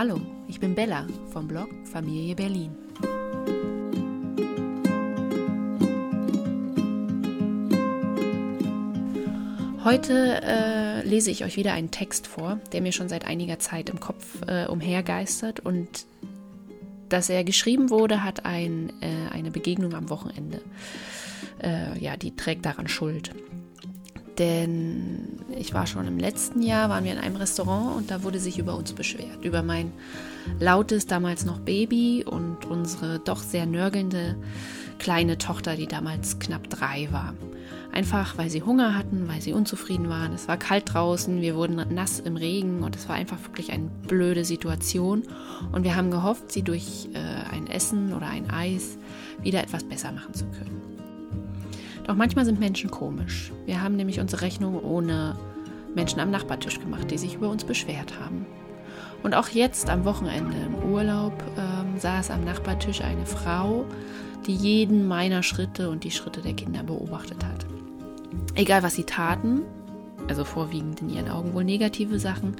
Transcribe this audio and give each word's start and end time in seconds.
Hallo, 0.00 0.20
ich 0.46 0.60
bin 0.60 0.76
Bella 0.76 1.08
vom 1.32 1.48
Blog 1.48 1.68
Familie 1.82 2.36
Berlin. 2.36 2.70
Heute 9.82 10.40
äh, 10.44 11.02
lese 11.04 11.32
ich 11.32 11.42
euch 11.42 11.56
wieder 11.56 11.72
einen 11.72 11.90
Text 11.90 12.28
vor, 12.28 12.60
der 12.70 12.80
mir 12.80 12.92
schon 12.92 13.08
seit 13.08 13.24
einiger 13.24 13.58
Zeit 13.58 13.90
im 13.90 13.98
Kopf 13.98 14.40
äh, 14.46 14.66
umhergeistert 14.66 15.58
und 15.58 16.06
dass 17.08 17.28
er 17.28 17.42
geschrieben 17.42 17.90
wurde, 17.90 18.22
hat 18.22 18.46
ein, 18.46 18.92
äh, 19.00 19.34
eine 19.34 19.50
Begegnung 19.50 19.94
am 19.94 20.10
Wochenende. 20.10 20.60
Äh, 21.60 21.98
ja, 21.98 22.16
die 22.16 22.36
trägt 22.36 22.64
daran 22.66 22.86
Schuld. 22.86 23.32
Denn 24.38 25.40
ich 25.56 25.74
war 25.74 25.86
schon 25.86 26.06
im 26.06 26.18
letzten 26.18 26.62
Jahr, 26.62 26.88
waren 26.88 27.04
wir 27.04 27.12
in 27.12 27.18
einem 27.18 27.36
Restaurant 27.36 27.96
und 27.96 28.10
da 28.10 28.22
wurde 28.22 28.38
sich 28.38 28.58
über 28.58 28.76
uns 28.76 28.92
beschwert. 28.92 29.44
Über 29.44 29.62
mein 29.62 29.92
lautes, 30.60 31.06
damals 31.06 31.44
noch 31.44 31.58
Baby 31.58 32.24
und 32.24 32.64
unsere 32.66 33.18
doch 33.18 33.42
sehr 33.42 33.66
nörgelnde 33.66 34.36
kleine 34.98 35.38
Tochter, 35.38 35.76
die 35.76 35.86
damals 35.86 36.38
knapp 36.38 36.68
drei 36.70 37.08
war. 37.10 37.34
Einfach 37.92 38.38
weil 38.38 38.50
sie 38.50 38.62
Hunger 38.62 38.94
hatten, 38.96 39.26
weil 39.28 39.40
sie 39.40 39.52
unzufrieden 39.52 40.08
waren. 40.08 40.32
Es 40.32 40.46
war 40.46 40.56
kalt 40.56 40.92
draußen, 40.92 41.40
wir 41.40 41.56
wurden 41.56 41.82
nass 41.94 42.20
im 42.20 42.36
Regen 42.36 42.82
und 42.82 42.94
es 42.94 43.08
war 43.08 43.16
einfach 43.16 43.42
wirklich 43.44 43.72
eine 43.72 43.90
blöde 44.06 44.44
Situation. 44.44 45.22
Und 45.72 45.84
wir 45.84 45.96
haben 45.96 46.10
gehofft, 46.10 46.52
sie 46.52 46.62
durch 46.62 47.08
äh, 47.14 47.18
ein 47.52 47.66
Essen 47.66 48.12
oder 48.12 48.26
ein 48.26 48.50
Eis 48.50 48.98
wieder 49.42 49.62
etwas 49.62 49.84
besser 49.84 50.12
machen 50.12 50.34
zu 50.34 50.44
können. 50.46 50.97
Doch 52.08 52.16
manchmal 52.16 52.46
sind 52.46 52.58
Menschen 52.58 52.90
komisch. 52.90 53.52
Wir 53.66 53.82
haben 53.82 53.94
nämlich 53.94 54.18
unsere 54.18 54.40
Rechnung 54.40 54.82
ohne 54.82 55.36
Menschen 55.94 56.20
am 56.20 56.30
Nachbartisch 56.30 56.80
gemacht, 56.80 57.10
die 57.10 57.18
sich 57.18 57.34
über 57.34 57.50
uns 57.50 57.64
beschwert 57.64 58.18
haben. 58.18 58.46
Und 59.22 59.34
auch 59.34 59.48
jetzt 59.48 59.90
am 59.90 60.06
Wochenende 60.06 60.56
im 60.56 60.90
Urlaub 60.90 61.34
ähm, 61.58 62.00
saß 62.00 62.30
am 62.30 62.44
Nachbartisch 62.46 63.02
eine 63.02 63.26
Frau, 63.26 63.84
die 64.46 64.54
jeden 64.54 65.06
meiner 65.06 65.42
Schritte 65.42 65.90
und 65.90 66.02
die 66.02 66.10
Schritte 66.10 66.40
der 66.40 66.54
Kinder 66.54 66.82
beobachtet 66.82 67.44
hat. 67.44 67.66
Egal 68.54 68.82
was 68.82 68.94
sie 68.94 69.04
taten, 69.04 69.60
also 70.28 70.46
vorwiegend 70.46 71.02
in 71.02 71.10
ihren 71.10 71.28
Augen 71.28 71.52
wohl 71.52 71.64
negative 71.64 72.18
Sachen, 72.18 72.56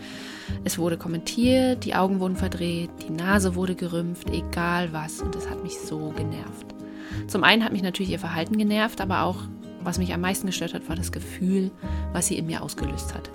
es 0.64 0.76
wurde 0.76 0.98
kommentiert, 0.98 1.86
die 1.86 1.94
Augen 1.94 2.20
wurden 2.20 2.36
verdreht, 2.36 2.90
die 3.08 3.12
Nase 3.12 3.54
wurde 3.54 3.76
gerümpft, 3.76 4.28
egal 4.28 4.92
was, 4.92 5.22
und 5.22 5.34
es 5.36 5.48
hat 5.48 5.62
mich 5.62 5.78
so 5.78 6.12
genervt. 6.14 6.74
Zum 7.26 7.44
einen 7.44 7.64
hat 7.64 7.72
mich 7.72 7.82
natürlich 7.82 8.12
ihr 8.12 8.18
Verhalten 8.18 8.56
genervt, 8.58 9.00
aber 9.00 9.22
auch, 9.22 9.38
was 9.82 9.98
mich 9.98 10.12
am 10.12 10.20
meisten 10.20 10.46
gestört 10.46 10.74
hat, 10.74 10.88
war 10.88 10.96
das 10.96 11.12
Gefühl, 11.12 11.70
was 12.12 12.26
sie 12.26 12.38
in 12.38 12.46
mir 12.46 12.62
ausgelöst 12.62 13.14
hat. 13.14 13.30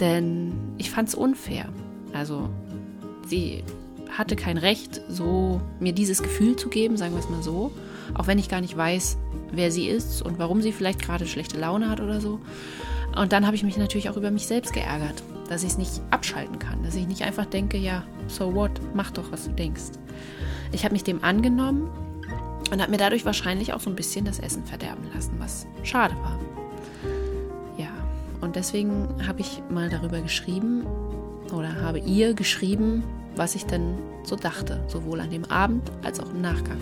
Denn 0.00 0.52
ich 0.78 0.90
fand 0.90 1.08
es 1.08 1.14
unfair. 1.14 1.68
Also, 2.12 2.48
sie 3.26 3.64
hatte 4.16 4.36
kein 4.36 4.58
Recht, 4.58 5.00
so 5.08 5.60
mir 5.78 5.92
dieses 5.92 6.22
Gefühl 6.22 6.56
zu 6.56 6.68
geben, 6.68 6.96
sagen 6.96 7.14
wir 7.14 7.20
es 7.20 7.30
mal 7.30 7.42
so, 7.42 7.72
auch 8.14 8.26
wenn 8.26 8.38
ich 8.38 8.48
gar 8.48 8.60
nicht 8.60 8.76
weiß, 8.76 9.18
wer 9.52 9.70
sie 9.70 9.88
ist 9.88 10.22
und 10.22 10.38
warum 10.38 10.62
sie 10.62 10.72
vielleicht 10.72 11.00
gerade 11.00 11.26
schlechte 11.26 11.58
Laune 11.58 11.88
hat 11.88 12.00
oder 12.00 12.20
so. 12.20 12.40
Und 13.16 13.32
dann 13.32 13.46
habe 13.46 13.56
ich 13.56 13.62
mich 13.62 13.76
natürlich 13.76 14.08
auch 14.08 14.16
über 14.16 14.30
mich 14.30 14.46
selbst 14.46 14.72
geärgert, 14.72 15.22
dass 15.48 15.62
ich 15.62 15.70
es 15.70 15.78
nicht 15.78 16.00
abschalten 16.10 16.58
kann, 16.58 16.82
dass 16.82 16.94
ich 16.94 17.06
nicht 17.06 17.22
einfach 17.22 17.46
denke, 17.46 17.76
ja, 17.76 18.04
so 18.28 18.54
what, 18.54 18.80
mach 18.94 19.10
doch, 19.10 19.32
was 19.32 19.44
du 19.44 19.52
denkst. 19.52 19.92
Ich 20.72 20.84
habe 20.84 20.92
mich 20.92 21.04
dem 21.04 21.22
angenommen 21.24 21.90
und 22.70 22.80
habe 22.80 22.90
mir 22.90 22.98
dadurch 22.98 23.24
wahrscheinlich 23.24 23.72
auch 23.72 23.80
so 23.80 23.90
ein 23.90 23.96
bisschen 23.96 24.24
das 24.24 24.38
Essen 24.38 24.64
verderben 24.64 25.04
lassen, 25.12 25.34
was 25.38 25.66
schade 25.82 26.14
war. 26.16 26.38
Ja, 27.76 27.90
und 28.40 28.56
deswegen 28.56 29.08
habe 29.26 29.40
ich 29.40 29.62
mal 29.68 29.88
darüber 29.88 30.20
geschrieben 30.20 30.86
oder 31.52 31.74
habe 31.80 31.98
ihr 31.98 32.34
geschrieben, 32.34 33.02
was 33.36 33.54
ich 33.54 33.66
denn 33.66 33.98
so 34.24 34.36
dachte, 34.36 34.84
sowohl 34.88 35.20
an 35.20 35.30
dem 35.30 35.44
Abend 35.46 35.90
als 36.02 36.20
auch 36.20 36.30
im 36.30 36.40
Nachgang. 36.40 36.78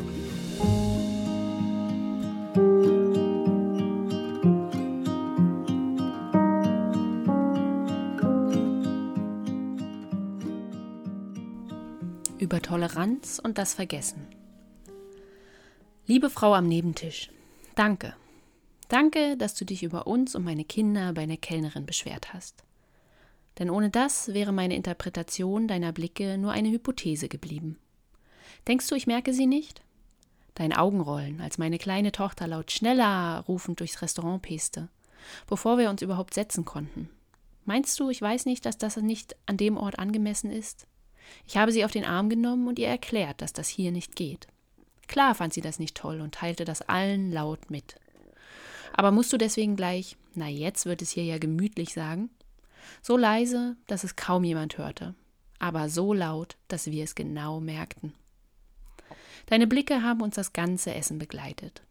Über 12.38 12.62
Toleranz 12.62 13.40
und 13.42 13.58
das 13.58 13.74
Vergessen. 13.74 14.37
Liebe 16.10 16.30
Frau 16.30 16.54
am 16.54 16.66
Nebentisch, 16.66 17.28
danke. 17.74 18.14
Danke, 18.88 19.36
dass 19.36 19.54
du 19.54 19.66
dich 19.66 19.82
über 19.82 20.06
uns 20.06 20.34
und 20.34 20.42
meine 20.42 20.64
Kinder 20.64 21.12
bei 21.12 21.24
einer 21.24 21.36
Kellnerin 21.36 21.84
beschwert 21.84 22.32
hast. 22.32 22.64
Denn 23.58 23.68
ohne 23.68 23.90
das 23.90 24.32
wäre 24.32 24.50
meine 24.50 24.74
Interpretation 24.74 25.68
deiner 25.68 25.92
Blicke 25.92 26.38
nur 26.38 26.52
eine 26.52 26.70
Hypothese 26.70 27.28
geblieben. 27.28 27.76
Denkst 28.66 28.88
du, 28.88 28.94
ich 28.94 29.06
merke 29.06 29.34
sie 29.34 29.44
nicht? 29.44 29.82
Dein 30.54 30.72
Augenrollen, 30.72 31.42
als 31.42 31.58
meine 31.58 31.76
kleine 31.76 32.10
Tochter 32.10 32.46
laut 32.46 32.72
schneller 32.72 33.44
rufend 33.46 33.80
durchs 33.80 34.00
Restaurant 34.00 34.40
peste, 34.40 34.88
bevor 35.46 35.76
wir 35.76 35.90
uns 35.90 36.00
überhaupt 36.00 36.32
setzen 36.32 36.64
konnten. 36.64 37.10
Meinst 37.66 38.00
du, 38.00 38.08
ich 38.08 38.22
weiß 38.22 38.46
nicht, 38.46 38.64
dass 38.64 38.78
das 38.78 38.96
nicht 38.96 39.36
an 39.44 39.58
dem 39.58 39.76
Ort 39.76 39.98
angemessen 39.98 40.50
ist? 40.50 40.86
Ich 41.46 41.58
habe 41.58 41.70
sie 41.70 41.84
auf 41.84 41.92
den 41.92 42.06
Arm 42.06 42.30
genommen 42.30 42.66
und 42.66 42.78
ihr 42.78 42.88
erklärt, 42.88 43.42
dass 43.42 43.52
das 43.52 43.68
hier 43.68 43.92
nicht 43.92 44.16
geht. 44.16 44.46
Klar 45.08 45.34
fand 45.34 45.54
sie 45.54 45.62
das 45.62 45.78
nicht 45.78 45.96
toll 45.96 46.20
und 46.20 46.34
teilte 46.34 46.64
das 46.64 46.82
allen 46.82 47.32
laut 47.32 47.70
mit. 47.70 47.96
Aber 48.92 49.10
musst 49.10 49.32
du 49.32 49.38
deswegen 49.38 49.74
gleich, 49.74 50.16
na 50.34 50.48
jetzt 50.48 50.86
wird 50.86 51.02
es 51.02 51.10
hier 51.10 51.24
ja 51.24 51.38
gemütlich 51.38 51.94
sagen? 51.94 52.30
So 53.02 53.16
leise, 53.16 53.76
dass 53.86 54.04
es 54.04 54.16
kaum 54.16 54.44
jemand 54.44 54.78
hörte, 54.78 55.14
aber 55.58 55.88
so 55.88 56.12
laut, 56.12 56.56
dass 56.68 56.90
wir 56.90 57.04
es 57.04 57.14
genau 57.14 57.60
merkten. 57.60 58.12
Deine 59.46 59.66
Blicke 59.66 60.02
haben 60.02 60.20
uns 60.20 60.34
das 60.34 60.52
ganze 60.52 60.94
Essen 60.94 61.18
begleitet. 61.18 61.82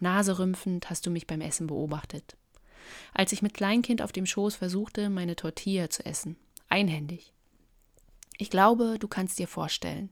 Naserümpfend 0.00 0.88
hast 0.90 1.06
du 1.06 1.10
mich 1.10 1.26
beim 1.26 1.40
Essen 1.40 1.66
beobachtet. 1.66 2.36
Als 3.12 3.32
ich 3.32 3.42
mit 3.42 3.54
Kleinkind 3.54 4.02
auf 4.02 4.12
dem 4.12 4.26
Schoß 4.26 4.56
versuchte, 4.56 5.10
meine 5.10 5.36
Tortilla 5.36 5.90
zu 5.90 6.04
essen, 6.04 6.36
einhändig. 6.68 7.32
Ich 8.38 8.50
glaube, 8.50 8.96
du 8.98 9.06
kannst 9.06 9.38
dir 9.38 9.48
vorstellen, 9.48 10.10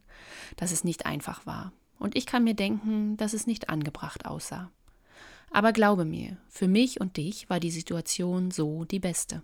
dass 0.57 0.71
es 0.71 0.85
nicht 0.85 1.07
einfach 1.07 1.47
war 1.47 1.73
und 2.03 2.17
ich 2.17 2.27
kann 2.27 2.43
mir 2.43 2.55
denken, 2.55 3.17
dass 3.17 3.33
es 3.33 3.47
nicht 3.47 3.69
angebracht 3.69 4.27
aussah. 4.27 4.73
Aber 5.53 5.73
glaube 5.73 6.05
mir, 6.05 6.37
für 6.49 6.67
mich 6.67 7.01
und 7.01 7.17
dich 7.17 7.49
war 7.49 7.61
die 7.61 7.71
Situation 7.71 8.51
so 8.51 8.85
die 8.85 8.99
beste. 8.99 9.43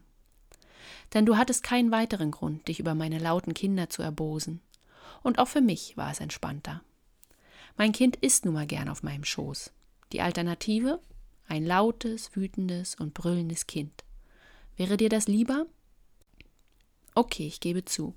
Denn 1.15 1.25
du 1.25 1.37
hattest 1.37 1.63
keinen 1.63 1.93
weiteren 1.93 2.33
Grund, 2.33 2.67
dich 2.67 2.81
über 2.81 2.97
meine 2.97 3.21
lauten 3.21 3.55
Kinder 3.55 3.91
zu 3.91 4.03
erbosen. 4.03 4.61
Und 5.23 5.39
auch 5.39 5.47
für 5.47 5.61
mich 5.61 5.97
war 5.97 6.11
es 6.11 6.19
entspannter. 6.19 6.83
Mein 7.77 7.93
Kind 7.93 8.17
ist 8.17 8.45
nun 8.45 8.55
mal 8.55 8.67
gern 8.67 8.89
auf 8.89 9.05
meinem 9.05 9.25
Schoß. 9.25 9.73
Die 10.13 10.21
Alternative? 10.21 11.01
Ein 11.47 11.65
lautes, 11.65 12.35
wütendes 12.35 12.97
und 12.97 13.15
brüllendes 13.15 13.69
Kind. 13.69 14.05
Wäre 14.77 14.97
dir 14.97 15.09
das 15.09 15.29
lieber? 15.29 15.67
Okay, 17.15 17.47
ich 17.47 17.61
gebe 17.61 17.85
zu. 17.85 18.15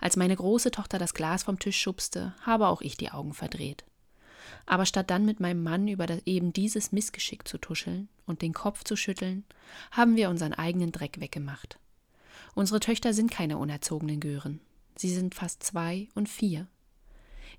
Als 0.00 0.16
meine 0.16 0.36
große 0.36 0.70
Tochter 0.70 0.98
das 0.98 1.14
Glas 1.14 1.42
vom 1.42 1.58
Tisch 1.58 1.80
schubste, 1.80 2.34
habe 2.42 2.68
auch 2.68 2.80
ich 2.80 2.96
die 2.96 3.10
Augen 3.10 3.34
verdreht. 3.34 3.84
Aber 4.66 4.86
statt 4.86 5.10
dann 5.10 5.24
mit 5.24 5.40
meinem 5.40 5.62
Mann 5.62 5.88
über 5.88 6.06
eben 6.26 6.52
dieses 6.52 6.92
Missgeschick 6.92 7.46
zu 7.46 7.58
tuscheln 7.58 8.08
und 8.26 8.42
den 8.42 8.52
Kopf 8.52 8.84
zu 8.84 8.96
schütteln, 8.96 9.44
haben 9.90 10.16
wir 10.16 10.30
unseren 10.30 10.54
eigenen 10.54 10.92
Dreck 10.92 11.20
weggemacht. 11.20 11.78
Unsere 12.54 12.80
Töchter 12.80 13.12
sind 13.12 13.30
keine 13.30 13.58
unerzogenen 13.58 14.20
Gören. 14.20 14.60
Sie 14.96 15.12
sind 15.12 15.34
fast 15.34 15.62
zwei 15.62 16.08
und 16.14 16.28
vier. 16.28 16.68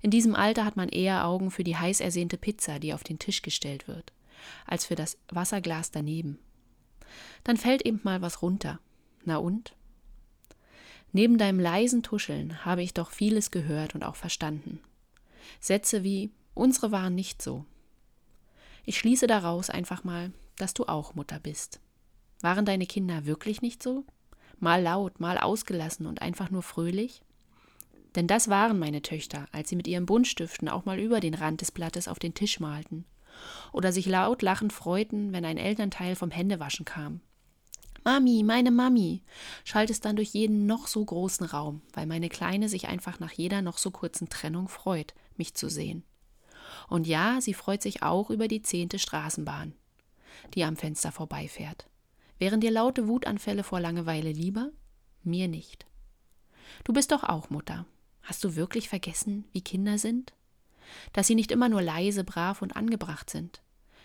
In 0.02 0.10
diesem 0.10 0.34
Alter 0.34 0.64
hat 0.64 0.76
man 0.76 0.88
eher 0.88 1.26
Augen 1.26 1.50
für 1.50 1.64
die 1.64 1.76
heiß 1.76 2.00
ersehnte 2.00 2.38
Pizza, 2.38 2.78
die 2.78 2.94
auf 2.94 3.04
den 3.04 3.18
Tisch 3.18 3.42
gestellt 3.42 3.88
wird, 3.88 4.12
als 4.66 4.86
für 4.86 4.94
das 4.94 5.18
Wasserglas 5.28 5.90
daneben. 5.90 6.38
Dann 7.44 7.56
fällt 7.56 7.82
eben 7.82 8.00
mal 8.02 8.22
was 8.22 8.42
runter. 8.42 8.78
Na 9.24 9.36
und? 9.36 9.74
Neben 11.16 11.38
deinem 11.38 11.58
leisen 11.58 12.02
Tuscheln 12.02 12.62
habe 12.66 12.82
ich 12.82 12.92
doch 12.92 13.10
vieles 13.10 13.50
gehört 13.50 13.94
und 13.94 14.04
auch 14.04 14.16
verstanden. 14.16 14.80
Sätze 15.60 16.04
wie 16.04 16.30
unsere 16.52 16.92
waren 16.92 17.14
nicht 17.14 17.40
so. 17.40 17.64
Ich 18.84 18.98
schließe 18.98 19.26
daraus 19.26 19.70
einfach 19.70 20.04
mal, 20.04 20.30
dass 20.58 20.74
du 20.74 20.84
auch 20.84 21.14
Mutter 21.14 21.40
bist. 21.40 21.80
Waren 22.42 22.66
deine 22.66 22.84
Kinder 22.84 23.24
wirklich 23.24 23.62
nicht 23.62 23.82
so? 23.82 24.04
Mal 24.60 24.82
laut, 24.82 25.18
mal 25.18 25.38
ausgelassen 25.38 26.04
und 26.04 26.20
einfach 26.20 26.50
nur 26.50 26.62
fröhlich? 26.62 27.22
Denn 28.14 28.26
das 28.26 28.50
waren 28.50 28.78
meine 28.78 29.00
Töchter, 29.00 29.46
als 29.52 29.70
sie 29.70 29.76
mit 29.76 29.88
ihren 29.88 30.04
Buntstiften 30.04 30.68
auch 30.68 30.84
mal 30.84 31.00
über 31.00 31.20
den 31.20 31.32
Rand 31.32 31.62
des 31.62 31.72
Blattes 31.72 32.08
auf 32.08 32.18
den 32.18 32.34
Tisch 32.34 32.60
malten. 32.60 33.06
Oder 33.72 33.90
sich 33.90 34.04
laut 34.04 34.42
lachend 34.42 34.74
freuten, 34.74 35.32
wenn 35.32 35.46
ein 35.46 35.56
Elternteil 35.56 36.14
vom 36.14 36.30
Händewaschen 36.30 36.84
kam. 36.84 37.22
Mami, 38.06 38.44
meine 38.44 38.70
Mami, 38.70 39.24
schallt 39.64 39.90
es 39.90 39.98
dann 39.98 40.14
durch 40.14 40.28
jeden 40.28 40.66
noch 40.66 40.86
so 40.86 41.04
großen 41.04 41.44
Raum, 41.44 41.82
weil 41.92 42.06
meine 42.06 42.28
Kleine 42.28 42.68
sich 42.68 42.86
einfach 42.86 43.18
nach 43.18 43.32
jeder 43.32 43.62
noch 43.62 43.78
so 43.78 43.90
kurzen 43.90 44.28
Trennung 44.28 44.68
freut, 44.68 45.12
mich 45.36 45.54
zu 45.54 45.68
sehen. 45.68 46.04
Und 46.88 47.08
ja, 47.08 47.40
sie 47.40 47.52
freut 47.52 47.82
sich 47.82 48.04
auch 48.04 48.30
über 48.30 48.46
die 48.46 48.62
zehnte 48.62 49.00
Straßenbahn, 49.00 49.74
die 50.54 50.62
am 50.62 50.76
Fenster 50.76 51.10
vorbeifährt. 51.10 51.88
Wären 52.38 52.60
dir 52.60 52.70
laute 52.70 53.08
Wutanfälle 53.08 53.64
vor 53.64 53.80
Langeweile 53.80 54.30
lieber? 54.30 54.70
Mir 55.24 55.48
nicht. 55.48 55.84
Du 56.84 56.92
bist 56.92 57.10
doch 57.10 57.24
auch 57.24 57.50
Mutter. 57.50 57.86
Hast 58.22 58.44
du 58.44 58.54
wirklich 58.54 58.88
vergessen, 58.88 59.46
wie 59.50 59.62
Kinder 59.62 59.98
sind? 59.98 60.32
Dass 61.12 61.26
sie 61.26 61.34
nicht 61.34 61.50
immer 61.50 61.68
nur 61.68 61.82
leise, 61.82 62.22
brav 62.22 62.62
und 62.62 62.76
angebracht 62.76 63.30
sind. 63.30 63.62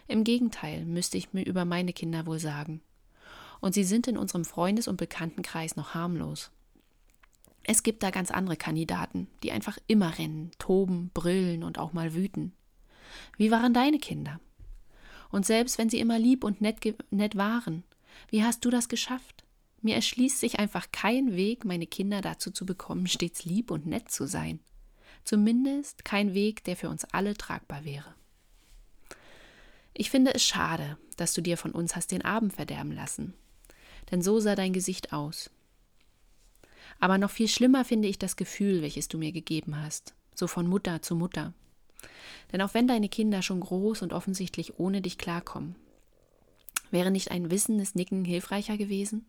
Im 0.07 0.23
Gegenteil, 0.23 0.85
müsste 0.85 1.19
ich 1.19 1.33
mir 1.33 1.45
über 1.45 1.65
meine 1.65 1.93
Kinder 1.93 2.25
wohl 2.25 2.39
sagen. 2.39 2.81
Und 3.61 3.73
sie 3.73 3.83
sind 3.83 4.07
in 4.07 4.17
unserem 4.17 4.43
Freundes- 4.43 4.87
und 4.87 4.97
Bekanntenkreis 4.97 5.75
noch 5.75 5.93
harmlos. 5.93 6.51
Es 7.63 7.83
gibt 7.83 8.03
da 8.03 8.09
ganz 8.09 8.31
andere 8.31 8.57
Kandidaten, 8.57 9.27
die 9.43 9.51
einfach 9.51 9.77
immer 9.87 10.17
rennen, 10.17 10.51
toben, 10.57 11.11
brillen 11.13 11.63
und 11.63 11.77
auch 11.77 11.93
mal 11.93 12.13
wüten. 12.13 12.53
Wie 13.37 13.51
waren 13.51 13.73
deine 13.73 13.99
Kinder? 13.99 14.39
Und 15.29 15.45
selbst 15.45 15.77
wenn 15.77 15.89
sie 15.89 15.99
immer 15.99 16.19
lieb 16.19 16.43
und 16.43 16.59
nett, 16.59 16.79
nett 17.11 17.35
waren, 17.37 17.83
wie 18.29 18.43
hast 18.43 18.65
du 18.65 18.69
das 18.69 18.89
geschafft? 18.89 19.45
Mir 19.81 19.95
erschließt 19.95 20.39
sich 20.39 20.59
einfach 20.59 20.91
kein 20.91 21.35
Weg, 21.35 21.65
meine 21.65 21.87
Kinder 21.87 22.21
dazu 22.21 22.51
zu 22.51 22.65
bekommen, 22.65 23.07
stets 23.07 23.45
lieb 23.45 23.71
und 23.71 23.85
nett 23.85 24.11
zu 24.11 24.27
sein. 24.27 24.59
Zumindest 25.23 26.03
kein 26.03 26.33
Weg, 26.33 26.63
der 26.63 26.75
für 26.75 26.89
uns 26.89 27.05
alle 27.05 27.35
tragbar 27.35 27.85
wäre. 27.85 28.13
Ich 29.93 30.09
finde 30.09 30.33
es 30.33 30.43
schade, 30.43 30.97
dass 31.17 31.33
du 31.33 31.41
dir 31.41 31.57
von 31.57 31.71
uns 31.71 31.95
hast 31.95 32.11
den 32.11 32.23
Abend 32.23 32.53
verderben 32.53 32.91
lassen. 32.91 33.33
Denn 34.09 34.21
so 34.21 34.39
sah 34.39 34.55
dein 34.55 34.73
Gesicht 34.73 35.13
aus. 35.13 35.49
Aber 36.99 37.17
noch 37.17 37.31
viel 37.31 37.47
schlimmer 37.47 37.85
finde 37.85 38.07
ich 38.07 38.19
das 38.19 38.35
Gefühl, 38.35 38.81
welches 38.81 39.07
du 39.07 39.17
mir 39.17 39.31
gegeben 39.31 39.81
hast, 39.81 40.13
so 40.35 40.47
von 40.47 40.67
Mutter 40.67 41.01
zu 41.01 41.15
Mutter. 41.15 41.53
Denn 42.51 42.61
auch 42.61 42.73
wenn 42.73 42.87
deine 42.87 43.09
Kinder 43.09 43.41
schon 43.41 43.59
groß 43.59 44.01
und 44.01 44.13
offensichtlich 44.13 44.79
ohne 44.79 45.01
dich 45.01 45.17
klarkommen, 45.17 45.75
wäre 46.91 47.11
nicht 47.11 47.31
ein 47.31 47.49
wissendes 47.49 47.95
Nicken 47.95 48.25
hilfreicher 48.25 48.77
gewesen? 48.77 49.25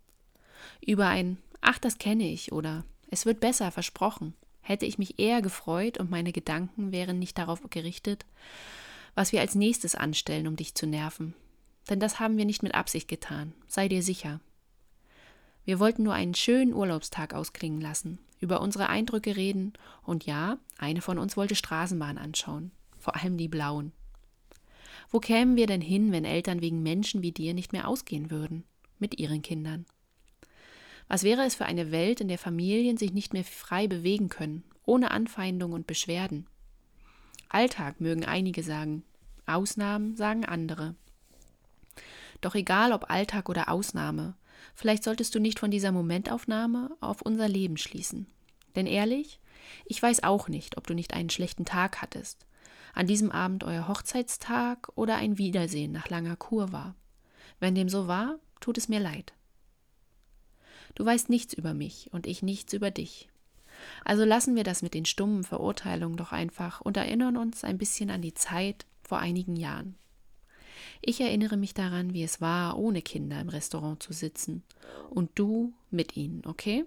Über 0.85 1.09
ein 1.09 1.39
Ach, 1.61 1.79
das 1.79 1.99
kenne 1.99 2.29
ich 2.29 2.53
oder 2.53 2.85
Es 3.11 3.25
wird 3.25 3.41
besser, 3.41 3.71
versprochen, 3.71 4.35
hätte 4.61 4.85
ich 4.85 4.99
mich 4.99 5.19
eher 5.19 5.41
gefreut 5.41 5.99
und 5.99 6.11
meine 6.11 6.33
Gedanken 6.33 6.93
wären 6.93 7.19
nicht 7.19 7.39
darauf 7.39 7.61
gerichtet, 7.71 8.27
was 9.15 9.33
wir 9.33 9.41
als 9.41 9.55
nächstes 9.55 9.95
anstellen, 9.95 10.49
um 10.49 10.57
dich 10.57 10.75
zu 10.75 10.87
nerven. 10.87 11.35
Denn 11.89 12.01
das 12.01 12.21
haben 12.21 12.37
wir 12.37 12.45
nicht 12.45 12.63
mit 12.63 12.75
Absicht 12.75 13.09
getan, 13.09 13.53
sei 13.67 13.89
dir 13.89 14.03
sicher. 14.03 14.41
Wir 15.65 15.79
wollten 15.79 16.03
nur 16.03 16.15
einen 16.15 16.35
schönen 16.35 16.75
Urlaubstag 16.75 17.35
ausklingen 17.35 17.81
lassen, 17.81 18.19
über 18.41 18.61
unsere 18.61 18.89
Eindrücke 18.89 19.37
reden 19.37 19.73
und 20.03 20.27
ja, 20.27 20.59
eine 20.79 21.01
von 21.01 21.19
uns 21.19 21.37
wollte 21.37 21.55
Straßenbahn 21.55 22.19
anschauen, 22.19 22.73
vor 22.99 23.17
allem 23.17 23.37
die 23.37 23.49
blauen. 23.49 23.93
Wo 25.11 25.21
kämen 25.21 25.57
wir 25.57 25.67
denn 25.67 25.81
hin, 25.81 26.11
wenn 26.11 26.25
Eltern 26.25 26.61
wegen 26.61 26.83
Menschen 26.83 27.23
wie 27.23 27.33
dir 27.33 27.55
nicht 27.55 27.73
mehr 27.73 27.87
ausgehen 27.87 28.31
würden, 28.31 28.65
mit 28.99 29.21
ihren 29.21 29.43
Kindern? 29.43 29.87
Was 31.07 31.23
wäre 31.23 31.45
es 31.45 31.55
für 31.55 31.67
eine 31.67 31.93
Welt, 31.93 32.21
in 32.21 32.29
der 32.29 32.39
Familien 32.39 32.97
sich 32.97 33.13
nicht 33.13 33.33
mehr 33.33 33.45
frei 33.45 33.87
bewegen 33.87 34.29
können, 34.31 34.65
ohne 34.85 35.11
Anfeindung 35.11 35.73
und 35.73 35.87
Beschwerden? 35.87 36.47
Alltag 37.49 38.01
mögen 38.01 38.25
einige 38.25 38.63
sagen, 38.63 39.05
Ausnahmen 39.47 40.17
sagen 40.17 40.45
andere. 40.47 40.95
Doch 42.41 42.55
egal 42.55 42.93
ob 42.93 43.11
Alltag 43.11 43.49
oder 43.51 43.69
Ausnahme, 43.69 44.35
Vielleicht 44.75 45.05
solltest 45.05 45.35
du 45.35 45.41
nicht 45.41 45.59
von 45.59 45.71
dieser 45.71 45.93
Momentaufnahme 45.93 46.97
auf 47.01 47.23
unser 47.23 47.49
Leben 47.49 47.77
schließen. 47.77 48.27
Denn 48.75 48.87
ehrlich, 48.87 49.41
ich 49.85 50.03
weiß 50.03 50.23
auch 50.23 50.49
nicht, 50.49 50.77
ob 50.77 50.87
du 50.87 50.95
nicht 50.95 51.15
einen 51.15 51.31
schlechten 51.31 51.65
Tag 51.65 52.03
hattest, 52.03 52.47
an 52.95 53.07
diesem 53.07 53.31
Abend 53.31 53.65
euer 53.65 53.89
Hochzeitstag 53.89 54.89
oder 54.95 55.17
ein 55.17 55.39
Wiedersehen 55.39 55.93
nach 55.93 56.09
langer 56.09 56.37
Kur 56.37 56.73
war. 56.73 56.95
Wenn 57.61 57.75
dem 57.75 57.89
so 57.89 58.09
war, 58.09 58.39
tut 58.61 58.79
es 58.79 58.89
mir 58.89 59.01
leid. 59.01 59.33
Du 60.95 61.05
weißt 61.05 61.31
nichts 61.31 61.55
über 61.55 61.75
mich 61.75 62.11
und 62.13 62.27
ich 62.27 62.43
nichts 62.43 62.73
über 62.73 62.91
dich. 62.91 63.29
Also 64.05 64.25
lassen 64.25 64.57
wir 64.57 64.65
das 64.65 64.83
mit 64.83 64.95
den 64.95 65.05
stummen 65.05 65.45
Verurteilungen 65.45 66.17
doch 66.17 66.33
einfach 66.33 66.81
und 66.81 66.97
erinnern 66.97 67.37
uns 67.37 67.65
ein 67.65 67.79
bisschen 67.79 68.11
an 68.11 68.23
die 68.23 68.35
Zeit 68.35 68.87
vor 69.03 69.19
einigen 69.19 69.57
Jahren. 69.57 69.97
Ich 71.01 71.21
erinnere 71.21 71.57
mich 71.57 71.75
daran, 71.75 72.13
wie 72.13 72.23
es 72.23 72.41
war, 72.41 72.79
ohne 72.79 73.03
Kinder 73.03 73.41
im 73.41 73.49
Restaurant 73.49 74.03
zu 74.03 74.13
sitzen. 74.13 74.63
Und 75.11 75.31
du 75.35 75.73
mit 75.91 76.17
ihnen, 76.17 76.43
okay? 76.47 76.85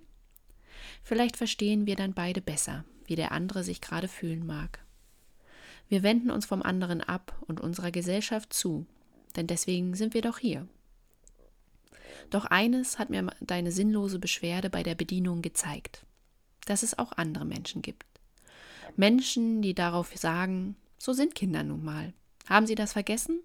Vielleicht 1.03 1.37
verstehen 1.37 1.85
wir 1.85 1.95
dann 1.95 2.13
beide 2.13 2.41
besser, 2.41 2.85
wie 3.05 3.15
der 3.15 3.31
andere 3.31 3.63
sich 3.63 3.81
gerade 3.81 4.07
fühlen 4.07 4.45
mag. 4.45 4.79
Wir 5.87 6.03
wenden 6.03 6.31
uns 6.31 6.45
vom 6.45 6.61
anderen 6.61 7.01
ab 7.01 7.39
und 7.47 7.61
unserer 7.61 7.91
Gesellschaft 7.91 8.53
zu, 8.53 8.85
denn 9.35 9.47
deswegen 9.47 9.95
sind 9.95 10.13
wir 10.13 10.21
doch 10.21 10.39
hier. 10.39 10.67
Doch 12.29 12.45
eines 12.45 12.97
hat 12.97 13.09
mir 13.09 13.27
deine 13.39 13.71
sinnlose 13.71 14.17
Beschwerde 14.19 14.69
bei 14.69 14.81
der 14.81 14.95
Bedienung 14.95 15.41
gezeigt, 15.41 16.05
dass 16.65 16.81
es 16.81 16.97
auch 16.97 17.11
andere 17.11 17.45
Menschen 17.45 17.81
gibt. 17.81 18.05
Menschen, 18.95 19.61
die 19.61 19.75
darauf 19.75 20.11
sagen, 20.15 20.75
so 20.97 21.13
sind 21.13 21.35
Kinder 21.35 21.63
nun 21.63 21.83
mal. 21.83 22.13
Haben 22.47 22.65
sie 22.65 22.75
das 22.75 22.93
vergessen? 22.93 23.41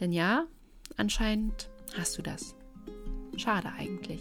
Denn 0.00 0.12
ja, 0.12 0.46
anscheinend 0.96 1.68
hast 1.96 2.16
du 2.18 2.22
das. 2.22 2.54
Schade 3.36 3.70
eigentlich. 3.78 4.20